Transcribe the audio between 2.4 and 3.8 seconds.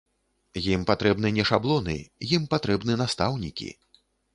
ім патрэбны настаўнікі.